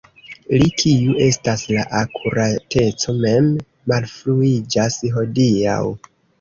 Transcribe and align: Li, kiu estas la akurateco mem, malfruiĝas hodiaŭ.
Li, 0.61 0.69
kiu 0.83 1.13
estas 1.25 1.65
la 1.73 1.83
akurateco 1.99 3.17
mem, 3.21 3.53
malfruiĝas 3.95 5.01
hodiaŭ. 5.21 5.81